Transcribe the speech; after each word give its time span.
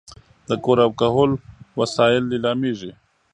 د 0.47 0.49
کور 0.63 0.77
او 0.85 0.91
کهول 0.99 1.31
وسایل 1.79 2.23
لیلامېږي. 2.31 2.91